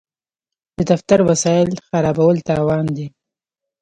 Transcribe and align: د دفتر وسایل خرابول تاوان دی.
د 0.77 0.79
دفتر 0.91 1.19
وسایل 1.29 1.69
خرابول 1.87 2.35
تاوان 2.49 2.85
دی. 2.95 3.07